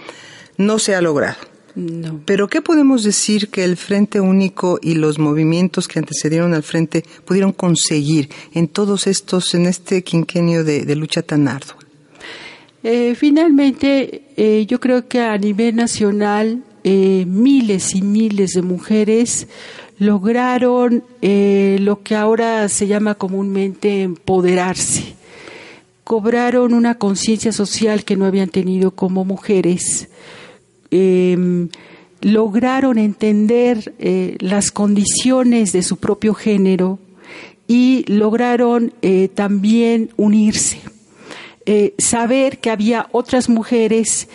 No 0.57 0.79
se 0.79 0.95
ha 0.95 1.01
logrado. 1.01 1.37
No. 1.75 2.21
Pero 2.25 2.47
¿qué 2.47 2.61
podemos 2.61 3.03
decir 3.03 3.49
que 3.49 3.65
el 3.65 3.75
Frente 3.75 4.21
Único 4.21 4.79
y 4.81 4.95
los 4.95 5.19
movimientos 5.19 5.89
que 5.89 5.99
antecedieron 5.99 6.53
al 6.53 6.63
Frente 6.63 7.03
pudieron 7.25 7.51
conseguir 7.51 8.29
en 8.53 8.69
todos 8.69 9.07
estos, 9.07 9.53
en 9.55 9.65
este 9.65 10.01
quinquenio 10.01 10.63
de, 10.63 10.95
lucha 10.95 11.21
tan 11.21 11.49
ardua? 11.49 11.75
Eh, 12.81 13.13
finalmente, 13.15 14.23
eh, 14.37 14.65
yo 14.67 14.79
creo 14.79 15.07
que 15.09 15.19
a 15.19 15.37
nivel 15.37 15.75
nacional, 15.75 16.63
eh, 16.85 17.25
miles 17.27 17.93
y 17.93 18.01
miles 18.01 18.51
de 18.51 18.61
mujeres 18.61 19.47
lograron 19.97 21.03
lo 21.21 22.03
que 22.03 22.15
ahora 22.15 22.69
se 22.69 22.87
llama 22.87 23.15
comúnmente 23.15 24.03
empoderarse 24.03 25.15
cobraron 26.05 26.75
una 26.75 26.95
conciencia 26.95 27.51
social 27.51 28.05
que 28.05 28.15
no 28.15 28.25
habían 28.25 28.49
tenido 28.49 28.91
como 28.91 29.25
mujeres, 29.25 30.07
em, 30.91 31.67
lograron 32.21 32.99
entender 32.99 33.93
eh, 33.97 34.37
las 34.39 34.71
condiciones 34.71 35.73
de 35.73 35.81
su 35.81 35.97
propio 35.97 36.35
género 36.35 36.99
y 37.67 38.05
lograron 38.07 38.93
eh, 39.01 39.29
también 39.33 40.11
unirse, 40.15 40.79
eh, 41.65 41.95
saber 41.97 42.59
que 42.59 42.69
había 42.69 43.07
otras 43.11 43.49
mujeres 43.49 44.29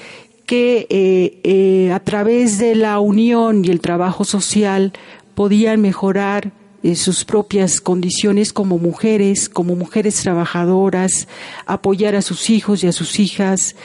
que 0.47 1.93
a 1.95 2.01
través 2.01 2.59
de 2.59 2.75
la 2.75 2.99
unión 2.99 3.65
y 3.65 3.69
el 3.69 3.81
trabajo 3.81 4.25
social 4.25 4.93
podían 5.37 5.81
mejorar 5.81 6.51
sus 6.95 7.25
propias 7.25 7.81
condiciones 7.81 8.53
como 8.53 8.79
mujeres, 8.79 9.49
como 9.49 9.77
mujeres 9.77 10.23
trabajadoras, 10.23 11.29
apoyar 11.67 12.15
a 12.17 12.23
sus 12.23 12.51
hijos 12.51 12.83
y 12.83 12.87
a 12.87 12.93
sus 12.93 13.21
hijas. 13.21 13.77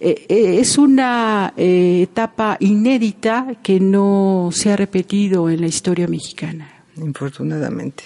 Eh, 0.00 0.26
eh, 0.28 0.58
es 0.60 0.78
una 0.78 1.54
eh, 1.56 2.00
etapa 2.02 2.56
inédita 2.60 3.56
que 3.62 3.80
no 3.80 4.50
se 4.52 4.72
ha 4.72 4.76
repetido 4.76 5.48
en 5.48 5.60
la 5.60 5.66
historia 5.66 6.06
mexicana. 6.08 6.84
Infortunadamente. 6.96 8.04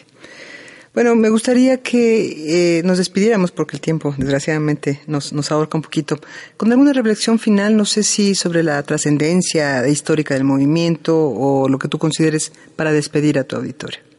Bueno, 0.94 1.14
me 1.14 1.28
gustaría 1.28 1.82
que 1.82 2.80
nos 2.82 2.96
despidiéramos 2.96 3.50
porque 3.50 3.76
el 3.76 3.82
tiempo, 3.82 4.14
desgraciadamente, 4.16 5.00
nos, 5.06 5.30
nos 5.34 5.50
ahorca 5.52 5.76
un 5.76 5.82
poquito. 5.82 6.18
Con 6.56 6.70
alguna 6.72 6.94
reflexión 6.94 7.38
final, 7.38 7.76
no 7.76 7.84
sé 7.84 8.02
si 8.02 8.34
sobre 8.34 8.62
la 8.62 8.82
trascendencia 8.82 9.86
histórica 9.86 10.32
del 10.32 10.44
movimiento 10.44 11.18
o 11.18 11.68
lo 11.68 11.78
que 11.78 11.88
tú 11.88 11.98
consideres 11.98 12.50
para 12.76 12.92
despedir 12.92 13.38
a 13.38 13.44
tu 13.44 13.56
auditorio. 13.56 14.15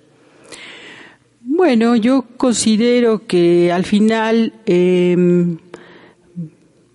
Bueno, 1.57 1.95
yo 1.95 2.23
considero 2.37 3.25
que 3.25 3.71
al 3.71 3.83
final 3.83 4.53
em, 4.67 5.57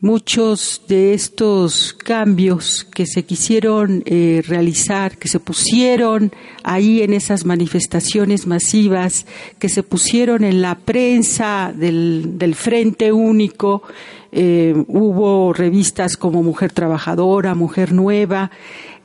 muchos 0.00 0.82
de 0.86 1.14
estos 1.14 1.92
cambios 1.92 2.84
que 2.84 3.04
se 3.04 3.24
quisieron 3.24 4.04
eh, 4.06 4.40
realizar, 4.46 5.18
que 5.18 5.26
se 5.26 5.40
pusieron 5.40 6.30
ahí 6.62 7.02
en 7.02 7.12
esas 7.12 7.44
manifestaciones 7.44 8.46
masivas, 8.46 9.26
que 9.58 9.68
se 9.68 9.82
pusieron 9.82 10.44
en 10.44 10.62
la 10.62 10.76
prensa 10.76 11.74
del, 11.74 12.54
Frente 12.54 13.10
Único, 13.10 13.82
eh, 14.30 14.76
hubo 14.86 15.52
revistas 15.52 16.16
como 16.16 16.44
Mujer 16.44 16.72
Trabajadora, 16.72 17.56
Mujer 17.56 17.92
Nueva, 17.92 18.52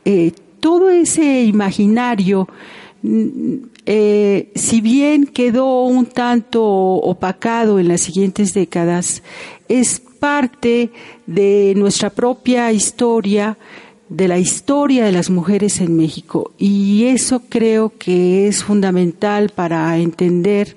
eh, 0.05 0.33
todo 0.59 0.91
ese 0.91 1.41
imaginario 1.45 2.47
eh, 3.03 4.51
si 4.55 4.81
bien 4.81 5.25
quedó 5.25 5.83
un 5.83 6.05
tanto 6.05 6.63
opacado 6.63 7.79
en 7.79 7.87
las 7.87 8.01
siguientes 8.01 8.53
décadas, 8.53 9.23
es 9.67 9.99
parte 9.99 10.89
de 11.25 11.73
nuestra 11.75 12.09
propia 12.09 12.71
historia 12.71 13.57
de 14.09 14.27
la 14.27 14.39
historia 14.39 15.05
de 15.05 15.11
las 15.11 15.29
mujeres 15.29 15.81
en 15.81 15.95
México. 15.97 16.51
Y 16.57 17.05
eso 17.05 17.41
creo 17.49 17.93
que 17.97 18.47
es 18.47 18.63
fundamental 18.63 19.49
para 19.49 19.97
entender 19.97 20.75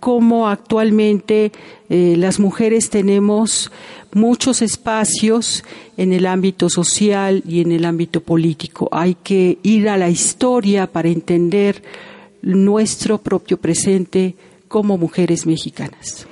cómo 0.00 0.48
actualmente 0.48 1.52
eh, 1.90 2.14
las 2.16 2.40
mujeres 2.40 2.88
tenemos 2.88 3.70
muchos 4.12 4.62
espacios 4.62 5.64
en 5.96 6.12
el 6.12 6.26
ámbito 6.26 6.68
social 6.68 7.42
y 7.46 7.60
en 7.60 7.72
el 7.72 7.84
ámbito 7.84 8.20
político. 8.22 8.88
Hay 8.92 9.14
que 9.14 9.58
ir 9.62 9.88
a 9.88 9.96
la 9.96 10.08
historia 10.08 10.86
para 10.86 11.08
entender 11.08 11.82
nuestro 12.42 13.18
propio 13.18 13.58
presente 13.58 14.34
como 14.68 14.96
mujeres 14.96 15.46
mexicanas. 15.46 16.26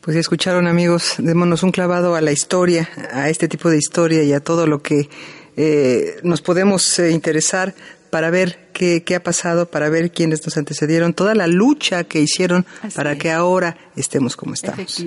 Pues 0.00 0.14
ya 0.14 0.20
escucharon 0.20 0.66
amigos, 0.66 1.14
démonos 1.18 1.62
un 1.62 1.70
clavado 1.70 2.16
a 2.16 2.20
la 2.20 2.32
historia, 2.32 2.88
a 3.12 3.28
este 3.28 3.46
tipo 3.46 3.70
de 3.70 3.78
historia 3.78 4.24
y 4.24 4.32
a 4.32 4.40
todo 4.40 4.66
lo 4.66 4.82
que 4.82 5.08
eh, 5.56 6.16
nos 6.22 6.42
podemos 6.42 6.98
eh, 6.98 7.12
interesar 7.12 7.74
para 8.12 8.28
ver 8.28 8.68
qué, 8.74 9.04
qué, 9.04 9.14
ha 9.14 9.22
pasado, 9.22 9.70
para 9.70 9.88
ver 9.88 10.12
quiénes 10.12 10.44
nos 10.44 10.58
antecedieron, 10.58 11.14
toda 11.14 11.34
la 11.34 11.46
lucha 11.46 12.04
que 12.04 12.20
hicieron 12.20 12.66
para 12.94 13.16
que 13.16 13.30
ahora 13.30 13.78
estemos 13.96 14.36
como 14.36 14.52
estamos. 14.52 15.02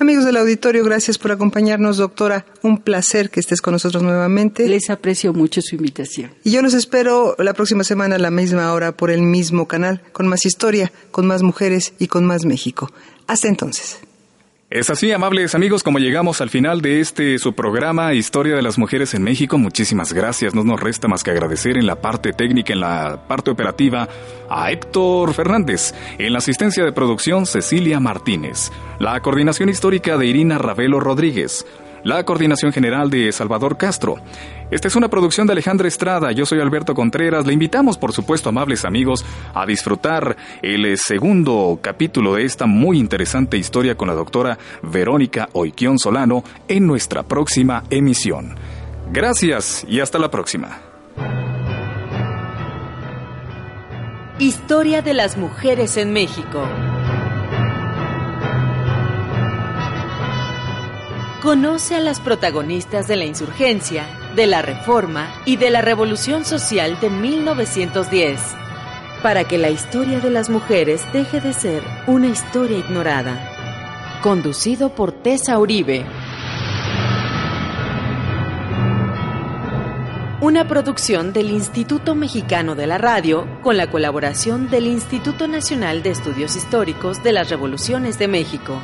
Amigos 0.00 0.24
del 0.24 0.36
auditorio, 0.36 0.82
gracias 0.82 1.16
por 1.16 1.30
acompañarnos, 1.30 1.98
doctora. 1.98 2.44
Un 2.62 2.78
placer 2.78 3.30
que 3.30 3.38
estés 3.38 3.60
con 3.60 3.74
nosotros 3.74 4.02
nuevamente. 4.02 4.68
Les 4.68 4.90
aprecio 4.90 5.32
mucho 5.32 5.62
su 5.62 5.76
invitación. 5.76 6.32
Y 6.42 6.50
yo 6.50 6.60
los 6.60 6.74
espero 6.74 7.36
la 7.38 7.54
próxima 7.54 7.84
semana 7.84 8.16
a 8.16 8.18
la 8.18 8.32
misma 8.32 8.72
hora 8.72 8.96
por 8.96 9.12
el 9.12 9.22
mismo 9.22 9.68
canal, 9.68 10.02
con 10.10 10.26
más 10.26 10.44
historia, 10.44 10.90
con 11.12 11.28
más 11.28 11.44
mujeres 11.44 11.92
y 12.00 12.08
con 12.08 12.24
más 12.24 12.44
México. 12.46 12.92
Hasta 13.28 13.46
entonces. 13.46 14.00
Es 14.70 14.88
así, 14.88 15.10
amables 15.10 15.56
amigos, 15.56 15.82
como 15.82 15.98
llegamos 15.98 16.40
al 16.40 16.48
final 16.48 16.80
de 16.80 17.00
este 17.00 17.40
su 17.40 17.54
programa 17.54 18.14
Historia 18.14 18.54
de 18.54 18.62
las 18.62 18.78
Mujeres 18.78 19.14
en 19.14 19.24
México. 19.24 19.58
Muchísimas 19.58 20.12
gracias. 20.12 20.54
No 20.54 20.62
nos 20.62 20.78
resta 20.78 21.08
más 21.08 21.24
que 21.24 21.32
agradecer 21.32 21.76
en 21.76 21.88
la 21.88 21.96
parte 21.96 22.32
técnica, 22.32 22.72
en 22.72 22.78
la 22.78 23.18
parte 23.26 23.50
operativa, 23.50 24.08
a 24.48 24.70
Héctor 24.70 25.34
Fernández, 25.34 25.92
en 26.18 26.32
la 26.32 26.38
asistencia 26.38 26.84
de 26.84 26.92
producción 26.92 27.46
Cecilia 27.46 27.98
Martínez, 27.98 28.70
la 29.00 29.18
coordinación 29.18 29.70
histórica 29.70 30.16
de 30.16 30.26
Irina 30.26 30.56
Ravelo 30.56 31.00
Rodríguez, 31.00 31.66
la 32.04 32.24
coordinación 32.24 32.72
general 32.72 33.10
de 33.10 33.30
Salvador 33.32 33.76
Castro. 33.76 34.16
Esta 34.70 34.88
es 34.88 34.96
una 34.96 35.08
producción 35.08 35.46
de 35.46 35.52
Alejandra 35.52 35.88
Estrada, 35.88 36.32
yo 36.32 36.46
soy 36.46 36.60
Alberto 36.60 36.94
Contreras, 36.94 37.46
le 37.46 37.52
invitamos 37.52 37.98
por 37.98 38.12
supuesto 38.12 38.48
amables 38.48 38.84
amigos 38.84 39.24
a 39.54 39.66
disfrutar 39.66 40.36
el 40.62 40.96
segundo 40.98 41.78
capítulo 41.82 42.34
de 42.34 42.44
esta 42.44 42.66
muy 42.66 42.98
interesante 42.98 43.58
historia 43.58 43.96
con 43.96 44.08
la 44.08 44.14
doctora 44.14 44.58
Verónica 44.82 45.48
Oiquión 45.52 45.98
Solano 45.98 46.44
en 46.68 46.86
nuestra 46.86 47.24
próxima 47.24 47.84
emisión. 47.90 48.54
Gracias 49.12 49.84
y 49.88 50.00
hasta 50.00 50.18
la 50.18 50.30
próxima. 50.30 50.78
Historia 54.38 55.02
de 55.02 55.12
las 55.12 55.36
mujeres 55.36 55.96
en 55.96 56.12
México. 56.12 56.66
Conoce 61.42 61.96
a 61.96 62.00
las 62.00 62.20
protagonistas 62.20 63.08
de 63.08 63.16
la 63.16 63.24
insurgencia, 63.24 64.04
de 64.36 64.46
la 64.46 64.60
reforma 64.60 65.26
y 65.46 65.56
de 65.56 65.70
la 65.70 65.80
revolución 65.80 66.44
social 66.44 67.00
de 67.00 67.08
1910, 67.08 68.38
para 69.22 69.44
que 69.44 69.56
la 69.56 69.70
historia 69.70 70.20
de 70.20 70.28
las 70.28 70.50
mujeres 70.50 71.02
deje 71.14 71.40
de 71.40 71.54
ser 71.54 71.82
una 72.06 72.26
historia 72.26 72.76
ignorada. 72.76 74.20
Conducido 74.22 74.94
por 74.94 75.12
Tessa 75.12 75.58
Uribe. 75.58 76.04
Una 80.42 80.68
producción 80.68 81.32
del 81.32 81.50
Instituto 81.50 82.14
Mexicano 82.14 82.74
de 82.74 82.86
la 82.86 82.98
Radio 82.98 83.48
con 83.62 83.78
la 83.78 83.90
colaboración 83.90 84.68
del 84.68 84.86
Instituto 84.86 85.48
Nacional 85.48 86.02
de 86.02 86.10
Estudios 86.10 86.54
Históricos 86.54 87.22
de 87.22 87.32
las 87.32 87.48
Revoluciones 87.48 88.18
de 88.18 88.28
México. 88.28 88.82